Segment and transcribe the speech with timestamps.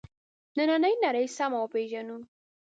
[0.57, 2.17] نننۍ نړۍ سمه وپېژنو.